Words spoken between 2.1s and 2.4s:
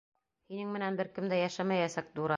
дура!